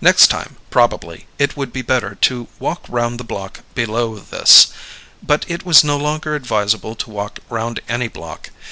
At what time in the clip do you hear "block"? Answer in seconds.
3.24-3.64, 8.06-8.50